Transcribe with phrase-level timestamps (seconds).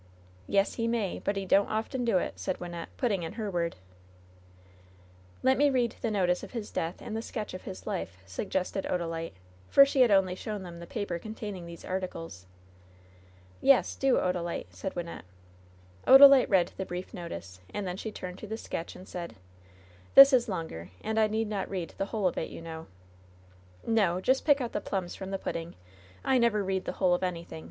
[0.29, 3.33] \ "Yes, he may, but he don't often do it," said Wyn nette, putting in
[3.33, 3.75] her word.
[5.43, 7.53] LOVE'S BITTEREST CUP 48 ^TLet me read the notice of his death and the sketch
[7.53, 9.33] of his life/' suggested Odalite,
[9.69, 12.47] for she had cmly shown them the paper containing these articles.
[13.61, 15.21] "Yes, do, Odalite/' said Wynnette.
[16.07, 19.35] Odalite read the brief notice, and then she turned to the sketch and said:
[20.15, 22.87] "This is longer, and I need not read the whole of it, you know/'
[23.85, 25.75] "No, Just pick out the plums from the pudding.
[26.25, 27.59] I never read the whole of anything.